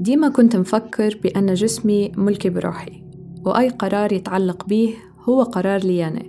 [0.00, 3.02] ديما كنت مفكر بأن جسمي ملكي بروحي
[3.44, 4.94] وأي قرار يتعلق به
[5.28, 6.22] هو قرار لي أنا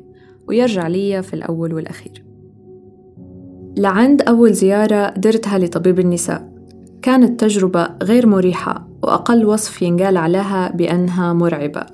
[0.47, 2.23] ويرجع لي في الأول والأخير.
[3.78, 6.52] لعند أول زيارة درتها لطبيب النساء.
[7.02, 11.86] كانت تجربة غير مريحة وأقل وصف ينقال عليها بأنها مرعبة.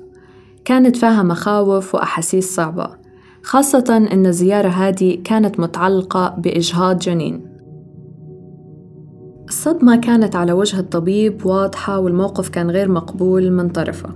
[0.64, 2.90] كانت فيها مخاوف وأحاسيس صعبة
[3.42, 7.47] خاصة أن الزيارة هذه كانت متعلقة بإجهاض جنين.
[9.48, 14.08] الصدمة كانت على وجه الطبيب واضحة والموقف كان غير مقبول من طرفه.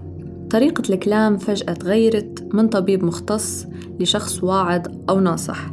[0.51, 3.67] طريقة الكلام فجأة تغيرت من طبيب مختص
[4.01, 5.73] لشخص واعد أو ناصح.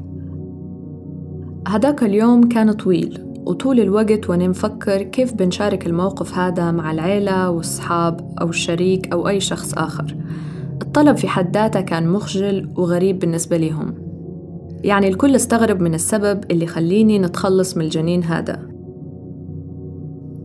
[1.67, 8.35] هداك اليوم كان طويل وطول الوقت وأنا مفكر كيف بنشارك الموقف هذا مع العيلة والصحاب
[8.41, 10.15] أو الشريك أو أي شخص آخر.
[10.81, 13.93] الطلب في حد ذاته كان مخجل وغريب بالنسبة لهم
[14.83, 18.68] يعني الكل استغرب من السبب اللي خليني نتخلص من الجنين هذا.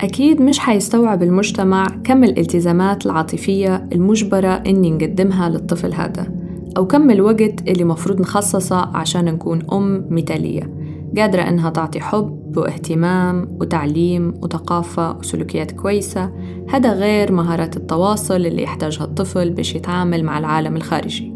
[0.04, 6.26] أكيد مش حيستوعب المجتمع كم الالتزامات العاطفية المجبرة إني نقدمها للطفل هذا
[6.76, 10.74] أو كم الوقت اللي مفروض نخصصه عشان نكون أم مثالية
[11.16, 16.32] قادرة إنها تعطي حب واهتمام وتعليم وثقافة وسلوكيات كويسة.
[16.68, 21.33] هذا غير مهارات التواصل اللي يحتاجها الطفل باش يتعامل مع العالم الخارجي.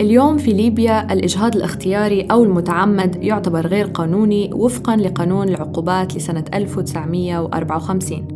[0.00, 8.28] اليوم في ليبيا الإجهاض الاختياري أو المتعمد يعتبر غير قانوني وفقاً لقانون العقوبات لسنة 1954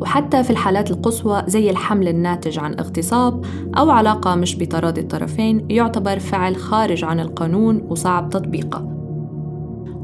[0.00, 3.44] وحتى في الحالات القصوى زي الحمل الناتج عن اغتصاب
[3.78, 8.84] أو علاقة مش بتراضي الطرفين يعتبر فعل خارج عن القانون وصعب تطبيقه.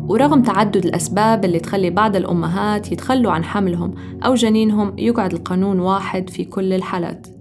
[0.09, 3.95] ورغم تعدد الأسباب اللي تخلي بعض الأمهات يتخلوا عن حملهم
[4.27, 7.36] أو جنينهم يقعد القانون واحد في كل الحالات.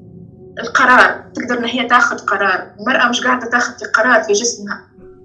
[0.59, 2.71] القرار تقدر إن هي تاخذ قرار.
[2.79, 4.81] المرأة مش قاعدة تاخذ قرار في جسمها.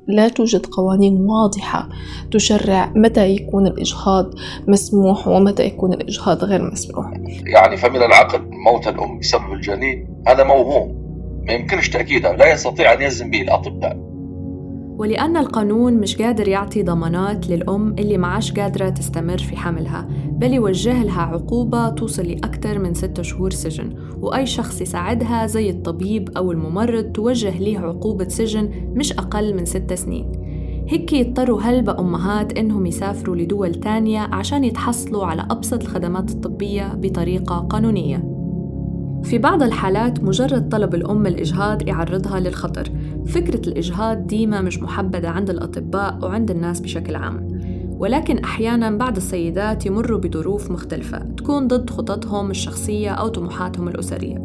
[0.09, 1.89] لا توجد قوانين واضحة
[2.33, 4.35] تشرع متى يكون الإجهاض
[4.69, 7.13] مسموح ومتى يكون الإجهاض غير مسموح.
[7.47, 11.01] يعني فمن العقل موت الأم بسبب الجنين هذا موهوم.
[11.47, 14.10] ما يمكنش تأكيده لا يستطيع أن يلزم به الأطباء.
[15.01, 21.03] ولأن القانون مش قادر يعطي ضمانات للأم اللي معاش قادرة تستمر في حملها بل يوجه
[21.05, 27.05] لها عقوبة توصل لأكثر من ستة شهور سجن وأي شخص يساعدها زي الطبيب أو الممرض
[27.05, 30.33] توجه ليه عقوبة سجن مش أقل من ستة سنين.
[30.89, 37.57] هيك يضطروا هلبة أمهات إنهم يسافروا لدول تانية عشان يتحصلوا على أبسط الخدمات الطبية بطريقة
[37.57, 38.30] قانونية.
[39.23, 42.89] في بعض الحالات مجرد طلب الأم الإجهاض يعرضها للخطر.
[43.27, 47.49] فكرة الإجهاض ديما مش محبذة عند الأطباء وعند الناس بشكل عام.
[47.99, 54.39] ولكن أحيانا بعض السيدات يمروا بظروف مختلفة تكون ضد خططهم الشخصية أو طموحاتهم الأسرية.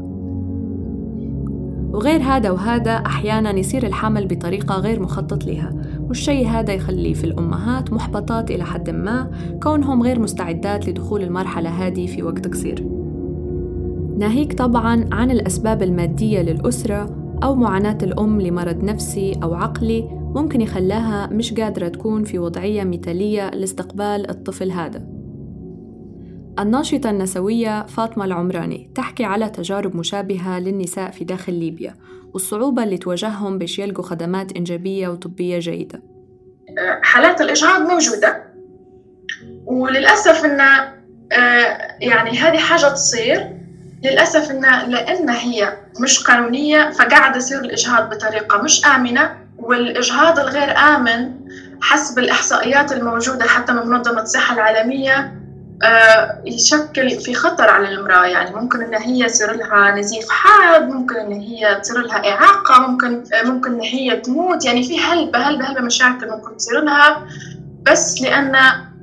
[1.94, 5.74] وغير هذا وهذا أحيانا يصير الحمل بطريقة غير مخطط لها.
[6.00, 9.32] والشيء هذا يخلي في الأمهات محبطات إلى حد ما
[9.64, 13.05] كونهم غير مستعدات لدخول المرحلة هذه في وقت قصير.
[14.18, 21.28] ناهيك طبعا عن الأسباب المادية للأسرة أو معاناة الأم لمرض نفسي أو عقلي ممكن يخلاها
[21.28, 25.08] مش قادرة تكون في وضعية مثالية لاستقبال الطفل هذا.
[26.60, 31.94] الناشطة النسوية فاطمة العمراني تحكي على تجارب مشابهة للنساء في داخل ليبيا
[32.34, 36.02] والصعوبة اللي تواجههم باش يلقوا خدمات إنجابية وطبية جيدة.
[37.02, 38.44] حالات الإجهاض موجودة
[39.66, 40.60] وللأسف إن
[41.32, 43.55] آه، يعني هذه حاجة تصير.
[44.06, 51.32] للأسف إن لأن هي مش قانونية فقاعد يصير الإجهاض بطريقة مش آمنة والإجهاض الغير آمن
[51.82, 55.34] حسب الإحصائيات الموجودة حتى من منظمة الصحة العالمية
[55.84, 58.26] آه، يشكل في خطر على المرأة.
[58.26, 63.24] يعني ممكن إن هي يصير لها نزيف حاد ممكن إن هي تصير لها إعاقة ممكن
[63.46, 64.66] ممكن إن هي تموت.
[64.66, 67.28] يعني في هلبة هلبة هلبة مشاكل ممكن تصير لها.
[67.82, 68.52] بس لأن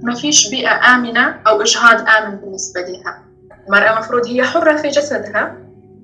[0.03, 3.32] ما فيش بيئة آمنة أو إجهاض آمن بالنسبة لها.
[3.67, 5.57] المرأة مفروض هي حرة في جسدها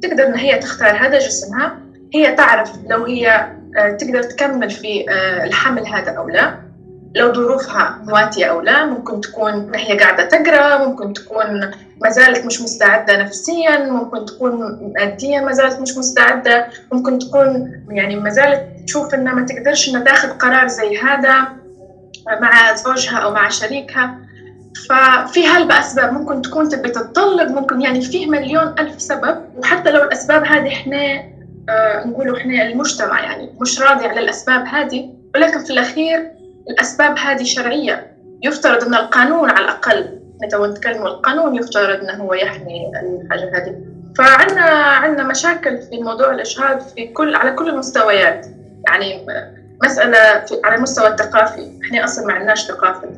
[0.03, 1.79] تقدر إن هي تختار هذا جسمها.
[2.15, 6.55] هي تعرف لو هي آه، تقدر تكمل في آه، الحمل هذا أو لا.
[7.15, 11.61] لو ظروفها مواتية أو لا ممكن تكون هي قاعدة تقرأ ممكن تكون
[12.01, 16.67] ما زالت مش مستعدة نفسيا ممكن تكون ماديا ما زالت مش مستعدة.
[16.93, 21.49] ممكن تكون يعني ما زالت تشوف إنها ما تقدرش إنها تاخذ قرار زي هذا
[22.41, 24.19] مع زوجها أو مع شريكها.
[24.89, 30.03] ففي هلبة أسباب ممكن تكون تبي تتطلق ممكن يعني فيه مليون ألف سبب وحتى لو
[30.03, 31.23] الأسباب هذه إحنا
[31.69, 36.31] آه نقولوا إحنا المجتمع يعني مش راضي على الأسباب هذه ولكن في الأخير
[36.71, 38.17] الأسباب هذه شرعية.
[38.43, 40.19] يفترض أن القانون على الأقل
[40.51, 43.75] تو نتكلم القانون يفترض أنه هو يحمي الحاجة هذه.
[44.19, 48.47] فعندنا عندنا مشاكل في موضوع الإجهاض في كل على كل المستويات.
[48.89, 49.27] يعني
[49.85, 51.81] مسألة في على المستوى الثقافي.
[51.85, 53.09] إحنا أصلا ما عندناش ثقافة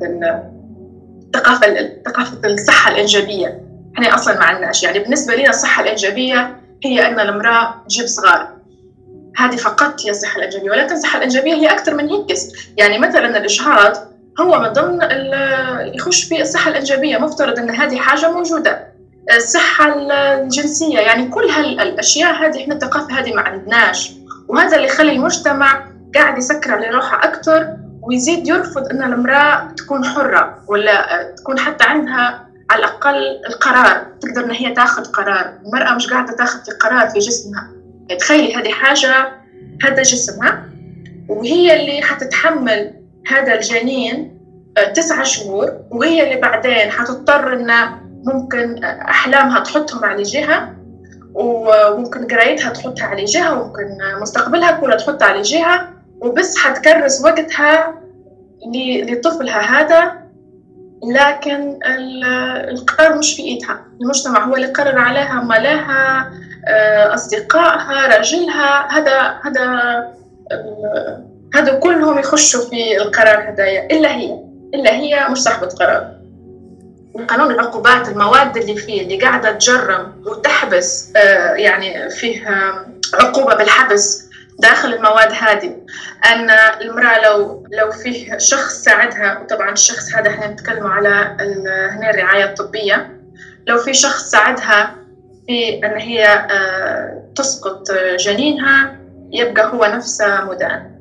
[1.33, 3.61] ثقافة ثقافة الصحة الإنجابية.
[3.95, 4.83] إحنا أصلا ما عندناش.
[4.83, 8.47] يعني بالنسبة لنا الصحة الإنجابية هي أن المرأة تجيب صغار.
[9.37, 12.37] هذه فقط هي الصحة الإنجابية ولكن الصحة الإنجابية هي أكثر من هيك
[12.77, 13.97] يعني مثلا الاجهاض
[14.41, 14.99] هو من ضمن
[15.95, 18.87] يخش في الصحة الإنجابية مفترض أن هذه حاجة موجودة.
[19.35, 24.11] الصحة الجنسية يعني كل هالأشياء هذه إحنا الثقافة هذه ما عندناش.
[24.47, 27.67] وهذا اللي يخلي المجتمع قاعد يسكر على روحه أكثر
[28.01, 30.60] ويزيد يرفض أن المرأة تكون حرة.
[30.71, 35.53] ولا تكون حتى عندها على الأقل القرار تقدر إن هي تاخذ قرار.
[35.65, 37.69] المرأة مش قاعدة تاخذ قرار في جسمها.
[38.19, 39.31] تخيلي هذه حاجة
[39.83, 40.65] هذا جسمها
[41.27, 42.93] وهي اللي حتتحمل
[43.27, 44.41] هذا الجنين
[44.77, 47.71] آه، تسعة شهور وهي اللي بعدين حتضطر إن
[48.25, 50.75] ممكن أحلامها تحطهم على جهة
[51.33, 55.89] وممكن قرايتها تحطها على جهة وممكن مستقبلها كله تحطها على جهة
[56.21, 58.01] وبس حتكرس وقتها
[59.09, 60.20] لطفلها هذا.
[61.09, 61.79] لكن
[62.69, 63.85] القرار مش في إيدها.
[64.01, 66.31] المجتمع هو اللي قرر عليها مالها
[66.67, 69.67] آه، أصدقائها راجلها هذا هذا
[71.53, 74.39] هذا كلهم يخشوا في القرار هدايا إلا هي.
[74.73, 76.21] إلا هي مش صاحبة قرار.
[77.27, 82.47] قانون العقوبات المواد اللي فيه اللي قاعدة تجرم وتحبس آه، يعني فيه
[83.13, 84.20] عقوبة بالحبس
[84.61, 85.77] داخل المواد هذه
[86.31, 86.49] أن
[86.81, 91.37] المرأة لو لو فيه شخص ساعدها وطبعا الشخص هذا إحنا نتكلم على
[91.91, 93.21] هنا الرعاية الطبية
[93.67, 94.95] لو في شخص ساعدها
[95.47, 98.97] في أن هي آه، تسقط جنينها
[99.31, 100.91] يبقى هو نفسه مدان.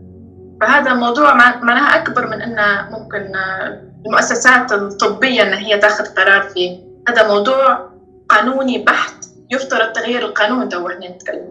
[0.61, 6.81] فهذا موضوع معناها أكبر من أنه ممكن آه، المؤسسات الطبية إن هي تاخذ قرار فيه.
[7.09, 7.91] هذا موضوع
[8.29, 11.51] قانوني بحت يفترض تغيير القانون تو إحنا نتكلم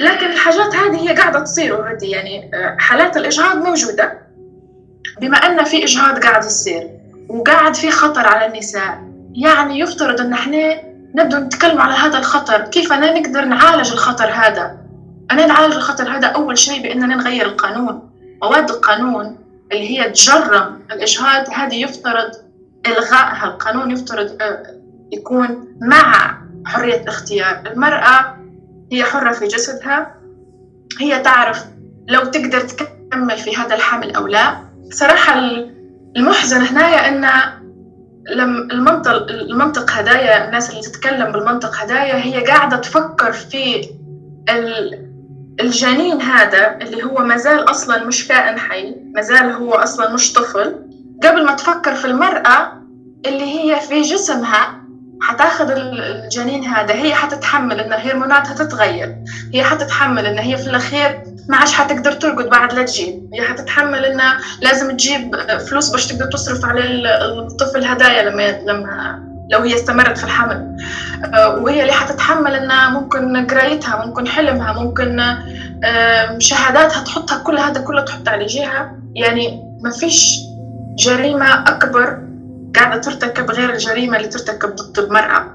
[0.00, 4.26] لكن الحاجات هذه هي قاعدة تصير already يعني آه، حالات الإجهاض موجودة.
[5.20, 6.90] بما أن في إجهاض قاعد يصير
[7.28, 8.98] وقاعد في خطر على النساء
[9.34, 10.80] يعني يفترض أن إحنا
[11.14, 14.78] نبدأ نتكلم على هذا الخطر كيف أنا نقدر نعالج الخطر هذا؟
[15.30, 18.10] أنا نعالج الخطر هذا أول شيء بأننا نغير القانون.
[18.42, 19.38] مواد القانون
[19.72, 22.30] اللي هي تجرم الإجهاض هذه يفترض
[22.86, 23.44] إلغائها.
[23.44, 24.62] القانون يفترض آه،
[25.12, 28.36] يكون مع حرية الاختيار المرأة
[28.92, 30.14] هي حرة في جسدها.
[31.00, 31.64] هي تعرف
[32.08, 34.56] لو تقدر تكمل في هذا الحمل أو لا.
[34.90, 35.40] صراحة
[36.16, 37.26] المحزن هنا أن
[38.30, 43.88] لم المنطق المنطق هدايا الناس اللي تتكلم بالمنطق هدايا هي قاعدة تفكر في
[45.60, 50.74] الجنين هذا اللي هو مازال أصلا مش كائن حي مازال هو أصلا مش طفل.
[51.22, 52.72] قبل ما تفكر في المرأة
[53.26, 54.85] اللي هي في جسمها
[55.20, 59.16] حتاخذ الجنين هذا هي حتتحمل إن هرموناتها تتغير
[59.54, 64.04] هي حتتحمل إن هي في الأخير ما عادش حتقدر ترقد بعد لا تجيب هي حتتحمل
[64.04, 64.20] إن
[64.62, 66.80] لازم تجيب فلوس باش تقدر تصرف على
[67.50, 70.76] الطفل هدايا لما لما لو هي استمرت في الحمل.
[71.34, 75.36] آه، وهي اللي حتتحمل إن ممكن قرايتها ممكن حلمها ممكن
[76.38, 80.38] شهاداتها تحطها كل هذا كله تحط على جهه يعني ما فيش
[80.98, 82.25] جريمة أكبر
[82.76, 85.52] قاعدة ترتكب غير الجريمة اللي ترتكب ضد المرأة.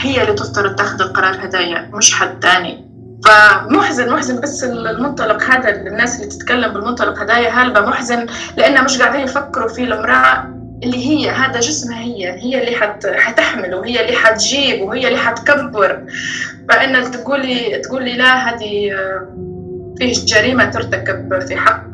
[0.00, 2.90] هي اللي تفترض تاخذ القرار هدايا مش حد تاني.
[3.24, 8.26] فمحزن محزن بس المنطلق هذا الناس اللي تتكلم بالمنطلق هدايا هلبة محزن
[8.56, 10.44] لأنه مش قاعدين يفكروا في المرأة
[10.82, 16.04] اللي هي هذا جسمها هي هي اللي حت حتحمل وهي اللي حتجيب وهي اللي حتكبر.
[16.68, 18.90] فإن تقولي تقولي لا هذه
[19.98, 21.84] فيه جريمة ترتكب في حق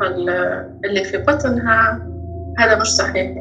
[0.85, 2.03] اللي في بطنها
[2.59, 3.37] هذا مش صحيح.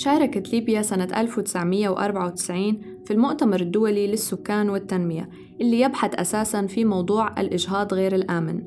[0.00, 5.30] شاركت ليبيا سنة 1994 في المؤتمر الدولي للسكان والتنمية
[5.60, 8.62] اللي يبحث أساساً في موضوع الإجهاض غير الآمن.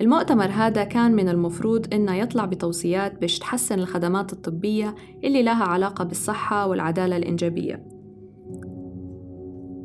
[0.00, 6.04] المؤتمر هذا كان من المفروض إنه يطلع بتوصيات باش تحسن الخدمات الطبية اللي لها علاقة
[6.04, 7.86] بالصحة والعدالة الإنجابية.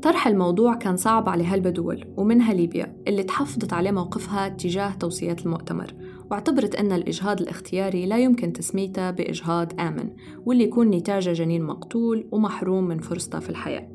[0.01, 5.93] طرح الموضوع كان صعب على هالبدول ومنها ليبيا اللي تحفظت عليه موقفها تجاه توصيات المؤتمر.
[6.31, 10.09] واعتبرت أن الإجهاض الاختياري لا يمكن تسميته بإجهاض آمن
[10.45, 13.89] واللي يكون نتاجه جنين مقتول ومحروم من فرصته في الحياة.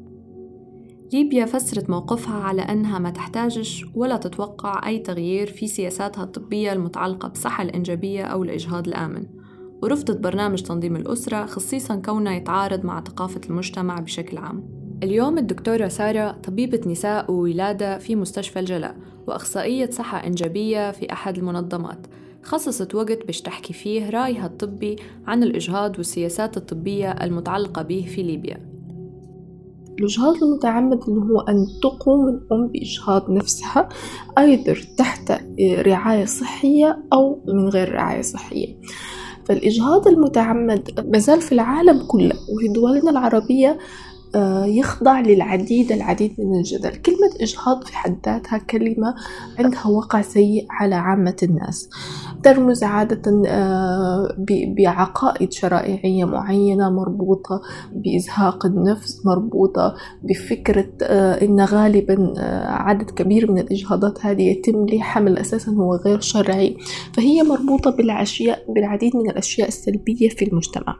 [1.13, 7.29] ليبيا فسرت موقفها على أنها ما تحتاجش ولا تتوقع أي تغيير في سياساتها الطبية المتعلقة
[7.29, 9.27] بالصحة الإنجابية أو الإجهاض الآمن.
[9.83, 14.85] ورفضت برنامج تنظيم الأسرة خصيصا كونه يتعارض مع ثقافة المجتمع بشكل عام.
[15.03, 22.07] اليوم الدكتورة سارة طبيبة نساء وولادة في مستشفى الجلاء وأخصائية صحة إنجابية في أحد المنظمات.
[22.45, 24.97] خصصت وقت باش تحكي فيه رأيها الطبي
[25.27, 28.75] عن الإجهاض والسياسات الطبية المتعلقة به في ليبيا.
[29.99, 33.89] الإجهاض المتعمد هو أن تقوم الأم بإجهاض نفسها
[34.39, 38.77] أيضا تحت رعاية صحية أو من غير رعاية صحية.
[39.45, 43.79] فالإجهاض المتعمد مازال في العالم كله وفي دولنا العربية
[44.65, 46.91] يخضع للعديد العديد من الجدل.
[46.91, 49.15] كلمة إجهاض في حد ذاتها كلمة
[49.59, 51.89] عندها وقع سيء على عامة الناس.
[52.43, 54.37] ترمز عادة آه،
[54.77, 57.63] بعقائد شرائعية معينة مربوطة
[57.93, 62.35] بإزهاق النفس مربوطة بفكرة آه، إن غالبا
[62.67, 66.77] عدد كبير من الإجهاضات هذه يتم لحمل أساسا هو غير شرعي.
[67.13, 70.97] فهي مربوطة بالأشياء بالعديد من الأشياء السلبية في المجتمع.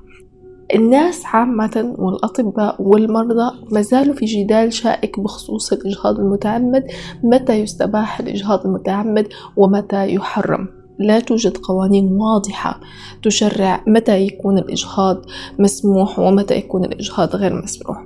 [0.75, 6.87] الناس عامة والأطباء والمرضى ما زالوا في جدال شائك بخصوص الإجهاض المتعمد
[7.23, 10.69] متى يستباح الإجهاض المتعمد ومتى يحرم؟
[10.99, 12.81] لا توجد قوانين واضحة
[13.23, 15.23] تشرع متى يكون الإجهاض
[15.59, 18.05] مسموح ومتى يكون الإجهاض غير مسموح.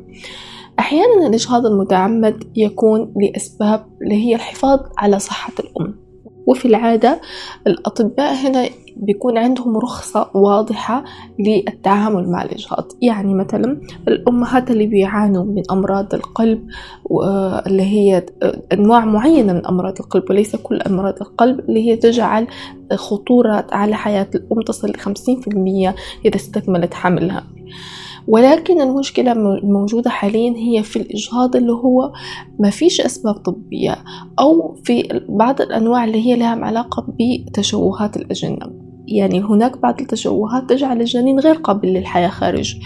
[0.78, 5.94] أحيانا الإجهاض المتعمد يكون لأسباب اللي هي الحفاظ على صحة الأم.
[6.46, 7.20] وفي العادة
[7.66, 11.04] الأطباء هنا بيكون عندهم رخصة واضحة
[11.38, 16.68] للتعامل مع الإجهاض يعني مثلا الأمهات اللي بيعانوا من أمراض القلب
[17.66, 18.26] اللي هي
[18.72, 22.46] أنواع معينة من أمراض القلب وليس كل أمراض القلب اللي هي تجعل
[22.94, 27.44] خطورة على حياة الأم تصل لخمسين في المية إذا استكملت حملها.
[28.28, 32.12] ولكن المشكلة الموجودة حاليا هي في الإجهاض اللي هو
[32.58, 33.96] ما فيش أسباب طبية
[34.38, 37.06] أو في بعض الأنواع اللي هي لها علاقة
[37.46, 38.87] بتشوهات الأجنة.
[39.08, 42.76] يعني هناك بعض التشوهات تجعل الجنين غير قابل للحياة خارج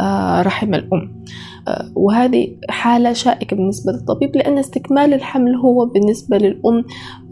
[0.00, 1.24] آه، رحم الأم.
[1.68, 6.84] آه، وهذه حالة شائكة بالنسبة للطبيب لأن استكمال الحمل هو بالنسبة للأم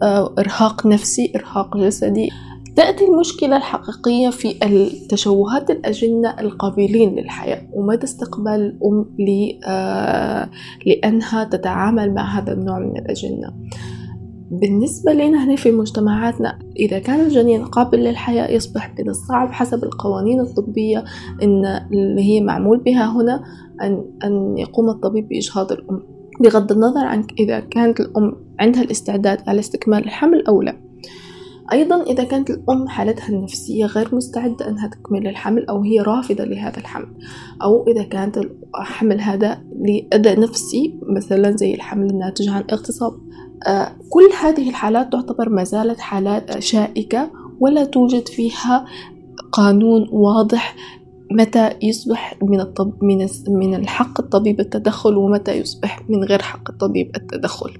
[0.03, 2.29] آه، إرهاق نفسي إرهاق جسدي.
[2.75, 7.61] تأتي المشكلة الحقيقية في التشوهات الأجنة القابلين للحياة.
[7.73, 9.05] ومدى استقبال الأم
[10.85, 13.53] لأنها تتعامل مع هذا النوع من الأجنة.
[14.51, 20.39] بالنسبة لنا هنا في مجتمعاتنا إذا كان الجنين قابل للحياة يصبح من الصعب حسب القوانين
[20.39, 21.03] الطبية
[21.43, 23.43] إن اللي هي معمول بها هنا
[23.81, 26.03] أن, أن يقوم الطبيب بإجهاض الأم.
[26.39, 30.75] بغض النظر عن إذا كانت الأم عندها الاستعداد على استكمال الحمل أو لا.
[31.71, 36.77] أيضا إذا كانت الأم حالتها النفسية غير مستعدة أنها تكمل الحمل أو هي رافضة لهذا
[36.77, 37.07] الحمل.
[37.63, 38.39] أو إذا كانت
[38.79, 43.13] الحمل هذا لأذى نفسي مثلا زي الحمل الناتج عن اغتصاب
[44.09, 48.85] كل هذه الحالات تعتبر ما زالت حالات شائكة ولا توجد فيها
[49.51, 50.75] قانون واضح
[51.31, 57.11] متى يصبح من الطب من من الحق الطبيب التدخل ومتى يصبح من غير حق الطبيب
[57.15, 57.71] التدخل.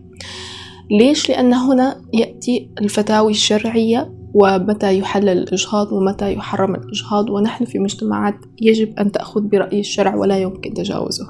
[0.92, 8.36] ليش؟ لأن هنا يأتي الفتاوي الشرعية ومتى يحلل الإجهاض ومتى يحرم الإجهاض ونحن في مجتمعات
[8.62, 11.28] يجب أن تأخذ برأي الشرع ولا يمكن تجاوزه.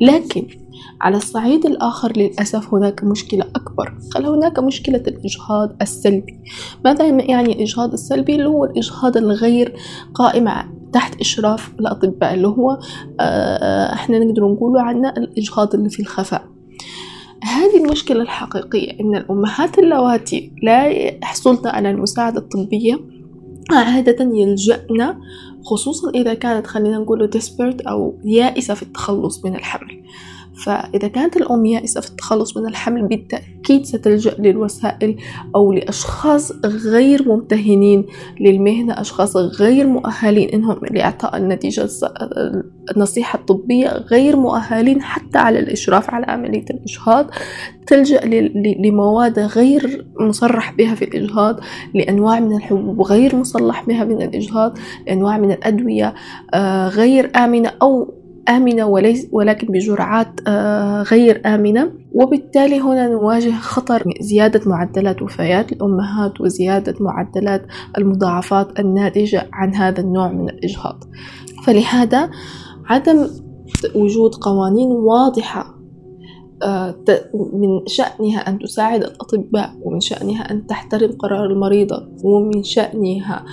[0.00, 0.46] لكن
[1.00, 3.98] على الصعيد الآخر للأسف هناك مشكلة أكبر.
[4.14, 6.40] قال هناك مشكلة الإجهاض السلبي؟
[6.84, 9.76] ماذا يعني الإجهاض السلبي؟ اللي هو الإجهاض الغير
[10.14, 10.48] قائم
[10.92, 12.78] تحت إشراف الأطباء اللي هو
[13.20, 16.44] آه، إحنا نقدر نقوله عنه الإجهاض اللي في الخفاء.
[17.44, 23.00] هذه المشكلة الحقيقية إن الأمهات اللواتي لا يحصلن على المساعدة الطبية
[23.70, 25.14] عادة يلجأن
[25.64, 30.02] خصوصا إذا كانت خلينا نقوله desperate أو يائسة في التخلص من الحمل.
[30.54, 35.16] فإذا كانت الأم يائسة في التخلص من الحمل بالتأكيد ستلجأ للوسائل
[35.54, 38.06] أو لأشخاص غير ممتهنين
[38.40, 41.88] للمهنة أشخاص غير مؤهلين إنهم لإعطاء النتيجة
[42.96, 47.30] النصيحة الطبية غير مؤهلين حتى على الإشراف على عملية الإجهاض.
[47.86, 48.20] تلجأ
[48.78, 51.60] لمواد غير مصرح بها في الإجهاض
[51.94, 56.14] لأنواع من الحبوب غير مصلح بها من الإجهاض لأنواع من الأدوية
[56.54, 58.19] آه، غير آمنة أو
[58.50, 61.92] آمنة وليس ولكن بجرعات آه، غير آمنة.
[62.12, 67.66] وبالتالي هنا نواجه خطر زيادة معدلات وفيات الأمهات وزيادة معدلات
[67.98, 71.04] المضاعفات الناتجة عن هذا النوع من الإجهاض.
[71.64, 72.30] فلهذا
[72.86, 73.26] عدم
[73.94, 75.79] وجود قوانين واضحة
[77.34, 83.44] من شأنها أن تساعد الأطباء ومن شأنها أن تحترم قرار المريضة ومن شأنها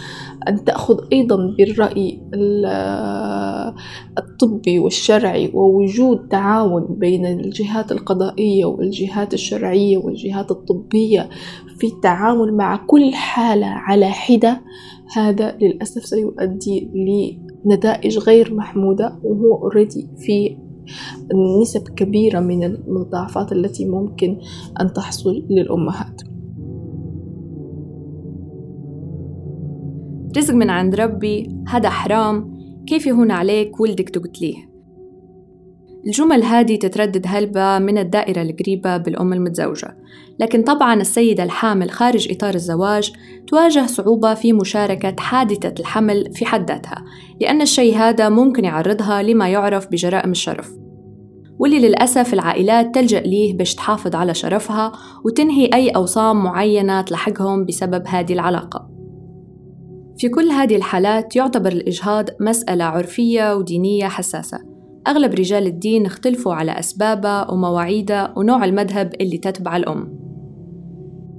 [0.48, 2.22] أن تأخذ أيضا بالرأي
[4.18, 11.30] الطبي والشرعي ووجود تعاون بين الجهات القضائية والجهات الشرعية والجهات الطبية
[11.80, 14.62] في التعامل مع كل حالة على حدة.
[15.16, 16.90] هذا للأسف سيؤدي
[17.66, 20.58] لنتائج غير محمودة وهو اوريدي في
[21.62, 24.38] نسب كبيرة من المضاعفات التي ممكن
[24.82, 26.22] أن تحصل للأمهات.
[30.38, 34.77] رزق من عند ربي هذا حرام كيف يهون عليك؟ ولدك تقتليه.
[36.08, 39.98] الجمل هذه تتردد هلبة من الدائرة القريبة بالأم المتزوجة.
[40.40, 43.12] لكن طبعا السيدة الحامل خارج إطار الزواج
[43.48, 47.04] تواجه صعوبة في مشاركة حادثة الحمل في حد ذاتها
[47.42, 50.72] لأن الشيء هذا ممكن يعرضها لما يعرف بجرائم الشرف.
[51.60, 54.92] واللي للأسف العائلات تلجأ ليه باش تحافظ على شرفها
[55.26, 58.90] وتنهي أي أوصام معينة تلحقهم بسبب هذه العلاقة.
[60.18, 64.77] في كل هذه الحالات يعتبر الإجهاض مسألة عرفية ودينية حساسة.
[65.08, 70.20] أغلب رجال الدين اختلفوا على أسبابها ومواعيدها ونوع المذهب اللي تتبع الأم.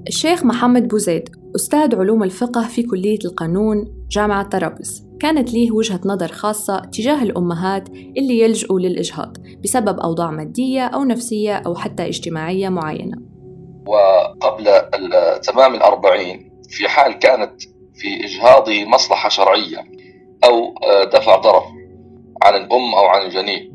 [0.08, 6.28] الشيخ محمد بوزيد أستاذ علوم الفقه في كلية القانون جامعة طرابلس كانت ليه وجهة نظر
[6.28, 13.16] خاصة تجاه الأمهات اللي يلجؤوا للإجهاض بسبب أوضاع مادية أو نفسية أو حتى اجتماعية معينة.
[13.87, 14.64] وقبل
[15.42, 17.62] تمام الأربعين في حال كانت
[17.94, 19.78] في إجهاضه مصلحة شرعية
[20.44, 20.75] أو
[21.12, 21.77] دفع ضرر.
[22.42, 23.73] عن الأم أو عن الجنين.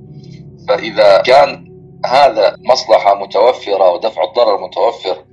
[0.67, 1.73] فإذا كان
[2.05, 5.25] هذا مصلحة متوفرة ودفع الضرر متوفر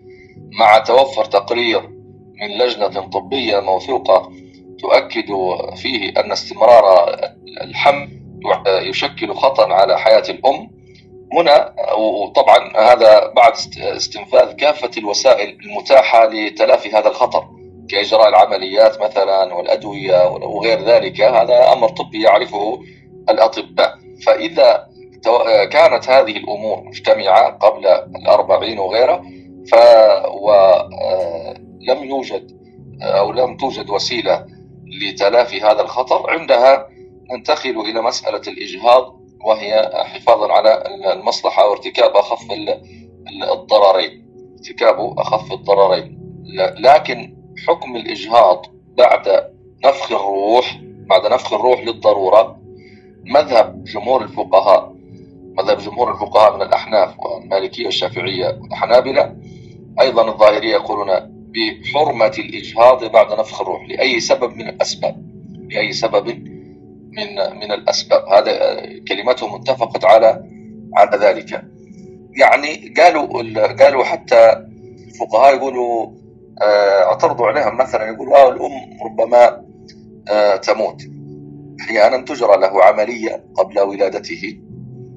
[0.61, 1.81] مع توفر تقرير
[2.41, 4.33] من لجنة طبية موثوقة
[4.81, 5.27] تؤكد
[5.77, 7.15] فيه أن استمرار
[7.63, 8.09] الحمل
[8.67, 10.71] يشكل خطأ على حياة الأم.
[11.33, 17.45] هنا وطبعا هذا بعد استنفاذ كافة الوسائل المتاحة لتلافي هذا الخطر
[17.89, 21.21] كإجراء العمليات مثلا والأدوية وغير ذلك.
[21.21, 22.81] هذا أمر طبي يعرفه
[23.31, 23.99] الأطباء.
[24.27, 24.87] فإذا
[25.73, 27.87] كانت هذه الأمور مجتمعة قبل
[28.17, 29.23] الأربعين وغيرها
[29.71, 29.75] ف
[30.35, 32.61] ولم يوجد
[33.03, 34.47] أو لم توجد وسيلة
[35.03, 36.31] لتلافي هذا الخطر.
[36.31, 36.89] عندها
[37.31, 42.53] ننتقل إلى مسألة الإجهاض وهي حفاظا على المصلحة وارتكاب أخف
[43.53, 44.27] الضررين.
[44.59, 46.21] ارتكاب أخف الضررين.
[46.79, 47.37] لكن
[47.69, 48.67] حكم الإجهاض
[48.99, 49.51] بعد
[49.85, 52.60] نفخ الروح بعد نفخ الروح للضرورة
[53.25, 54.95] مذهب جمهور الفقهاء
[55.59, 59.37] مذهب جمهور الفقهاء من الأحناف والمالكية والشافعية والحنابلة
[60.01, 61.11] أيضا الظاهرية يقولون
[61.55, 65.31] بحرمة الإجهاض بعد نفخ الروح لأي سبب من الأسباب
[65.71, 66.27] لأي سبب
[67.13, 68.25] من من الأسباب.
[68.29, 70.45] هذا كلمتهم اتفقت على
[70.97, 71.65] على ذلك.
[72.37, 73.43] يعني قالوا
[73.85, 74.67] قالوا حتى
[75.09, 76.11] الفقهاء يقولوا
[76.63, 79.65] آه، اعترضوا عليهم مثلا يقولوا آه الأم ربما
[80.31, 81.03] آه، تموت.
[81.81, 84.61] أحيانا تجرى له عملية قبل ولادته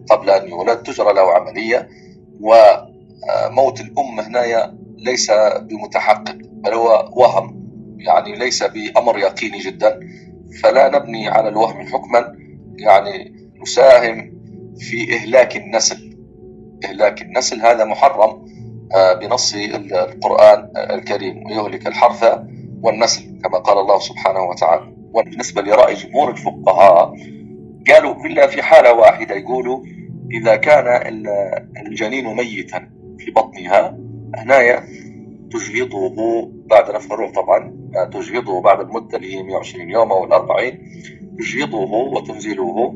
[0.10, 1.90] قبل أن يولد تجرى له عملية
[2.42, 7.64] وموت الأم هنا ليس بمتحقق بل هو وهم
[7.98, 10.00] يعني ليس بأمر يقيني جدا.
[10.64, 12.36] فلا نبني على الوهم حكما
[12.78, 14.34] يعني نساهم
[14.78, 16.18] في إهلاك النسل.
[16.86, 18.46] إهلاك النسل هذا محرم
[18.96, 22.40] آه، بنص القرآن الكريم ويهلك الحرث
[22.82, 24.93] والنسل كما قال الله سبحانه وتعالى.
[25.14, 27.16] وبالنسبة لرأي جمهور الفقهاء
[27.90, 29.84] قالوا إلا في حالة واحدة يقولوا
[30.32, 30.86] إذا كان
[31.88, 33.98] الجنين ميتا في بطنها
[34.36, 34.84] هنايا
[35.52, 37.74] تجهضه بعد نفخ طبعا
[38.14, 40.80] تجهضه بعد المدة اللي هي 120 يوم أو الأربعين
[41.40, 42.96] تجهضه وتنزله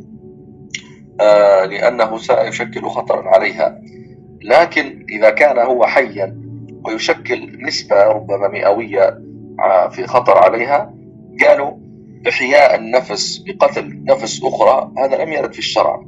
[1.22, 3.82] آه لأنه سيشكل خطرا عليها.
[4.42, 6.42] لكن إذا كان هو حيا
[6.86, 9.20] ويشكل نسبة ربما مئوية
[9.60, 10.94] آه، في خطر عليها
[11.46, 11.72] قالوا
[12.28, 16.06] إحياء النفس بقتل نفس أخرى هذا لم يرد في الشرع.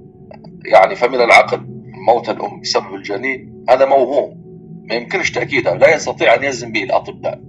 [0.66, 1.62] يعني فمن العقل
[2.08, 4.40] موت الأم بسبب الجنين هذا موهوم.
[4.90, 7.42] ما يمكنش تأكيدها لا يستطيع أن يجزم به الأطباء.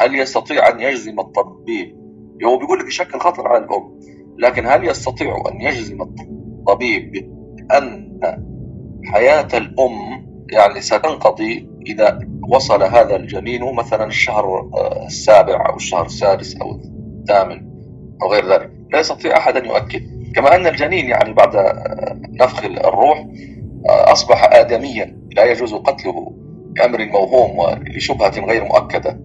[0.00, 1.96] هل يستطيع أن يجزم الطبيب؟
[2.44, 4.00] هو بيقول لك يشكل خطر على الأم.
[4.38, 8.06] لكن هل يستطيع أن يجزم الطبيب بأن
[9.04, 14.70] حياة الأم يعني ستنقضي إذا وصل هذا الجنين مثلا الشهر
[15.06, 16.80] السابع أو الشهر السادس أو
[17.26, 17.62] الثامن
[18.22, 18.70] أو غير ذلك.
[18.92, 20.02] لا يستطيع أحد أن يؤكد.
[20.34, 21.56] كما أن الجنين يعني بعد
[22.40, 23.26] نفخ الروح
[23.86, 25.18] أصبح آدميا.
[25.36, 26.32] لا يجوز قتله
[26.76, 29.20] بأمر موهوم ولشبهة غير مؤكدة.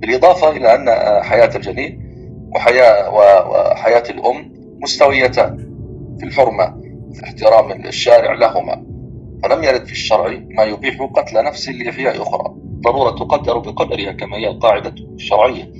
[0.00, 0.88] بالإضافة إلى أن
[1.22, 2.10] حياة الجنين
[2.54, 5.56] وحياة وحياة الأم مستويتان
[6.18, 6.80] في الحرمة
[7.14, 8.86] في احترام الشارع لهما.
[9.42, 12.54] فلم يرد في الشرع ما يبيح قتل نفس لإحياء أخرى.
[12.84, 15.72] ضرورة تقدر بقدرها كما هي القاعدة الشرعية.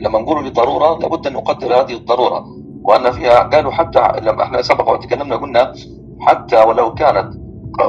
[0.00, 2.46] لما نقول لضرورة لابد أن نقدر هذه الضرورة
[2.82, 5.74] وأن فيها قالوا حتى لما إحنا سبق وتكلمنا قلنا
[6.20, 7.34] حتى ولو كانت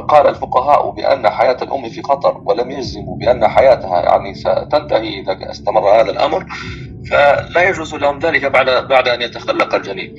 [0.08, 5.90] قال الفقهاء بأن حياة الأم في خطر ولم يجزموا بأن حياتها يعني ستنتهي إذا استمر
[5.90, 6.46] هذا الأمر
[7.10, 10.16] فلا يجوز لهم ذلك بعد بعد أن يتخلق الجنين.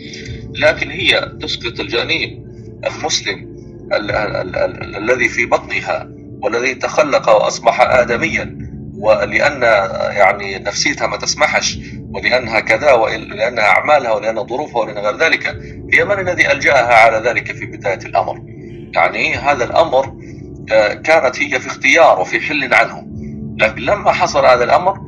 [0.54, 2.44] لكن هي تسقط الجنين
[2.86, 3.52] المسلم
[4.96, 6.08] الذي في بطنها
[6.42, 8.61] والذي تخلق وأصبح آدميا.
[9.02, 9.62] ولأن
[10.12, 11.78] يعني نفسيتها ما تسمحش
[12.14, 15.46] ولأنها كذا ولأن أعمالها ولأن ظروفها ولأن غير ذلك
[15.94, 18.42] هي من الذي ألجأها على ذلك في بداية الأمر.
[18.94, 20.14] يعني هذا الأمر
[20.72, 23.06] آه، كانت هي في اختيار وفي حل عنه.
[23.58, 24.98] لكن لما حصل هذا الأمر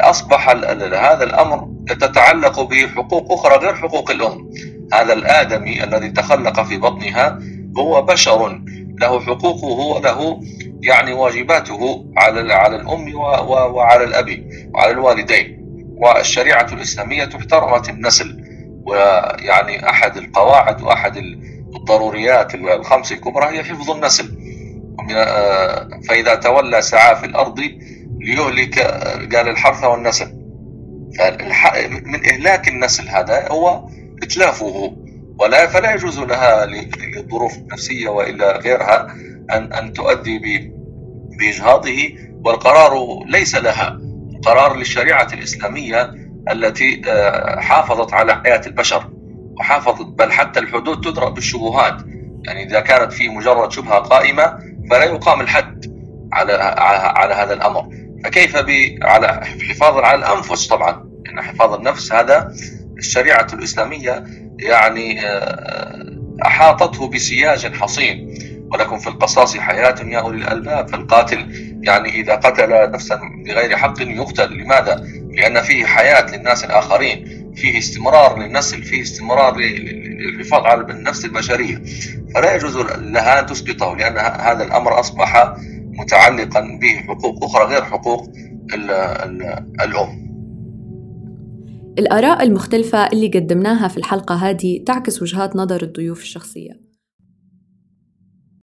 [0.00, 4.50] أصبح هذا الأمر تتعلق بحقوق أخرى غير حقوق الأم.
[4.92, 7.38] هذا الآدمي الذي تخلق في بطنها
[7.78, 8.62] هو بشر
[9.00, 10.40] له حقوقه وله
[10.82, 15.60] يعني واجباته على على الأم وعلى الأب وعلى الوالدين.
[15.96, 18.44] والشريعة الإسلامية احترمت النسل
[18.86, 21.16] ويعني أحد القواعد وأحد
[21.76, 24.38] الضروريات الخمس الكبرى هي حفظ النسل.
[25.16, 27.60] آه، فإذا تولى سعى في الأرض
[28.20, 28.78] ليهلك
[29.34, 30.40] قال الحرث والنسل.
[32.04, 33.88] من إهلاك النسل هذا هو
[34.22, 34.96] إتلافه.
[35.40, 39.14] ولا فلا يجوز لها للظروف النفسية وإلا غيرها
[39.50, 40.38] أن أن تؤدي
[41.38, 44.00] بإجهاضه والقرار ليس لها.
[44.44, 46.10] قرار للشريعة الإسلامية
[46.52, 49.10] التي آه، حافظت على حياة البشر
[49.58, 52.02] وحافظت بل حتى الحدود تدرأ بالشبهات.
[52.46, 54.58] يعني إذا كانت في مجرد شبهة قائمة
[54.90, 55.86] فلا يقام الحد
[56.32, 56.52] على
[57.16, 57.88] على هذا الأمر.
[58.24, 58.56] فكيف
[59.02, 62.54] على حفاظا على الأنفس طبعا؟ إن حفاظ النفس هذا
[62.98, 64.24] الشريعة الإسلامية
[64.62, 68.34] يعني آه، أحاطته بسياج حصين.
[68.72, 70.88] ولكم في القصاص حياة يا أولي الألباب.
[70.88, 71.46] فالقاتل
[71.82, 74.52] يعني إذا قتل نفسا بغير حق يقتل.
[74.58, 77.52] لماذا؟ لأن فيه حياة للناس الآخرين.
[77.56, 78.82] فيه استمرار للنسل.
[78.82, 81.82] فيه استمرار للحفاظ على النفس البشرية.
[82.34, 85.54] فلا يجوز لها أن تسقطه لأن هذا الأمر أصبح
[85.98, 88.30] متعلقا بحقوق أخرى غير حقوق
[89.84, 90.29] الأم.
[92.00, 96.89] الآراء المختلفة اللي قدمناها في الحلقة هذه تعكس وجهات نظر الضيوف الشخصية.